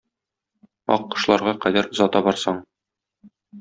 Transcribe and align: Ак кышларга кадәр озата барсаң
Ак 0.95 1.05
кышларга 1.13 1.55
кадәр 1.69 1.93
озата 1.95 2.27
барсаң 2.31 2.63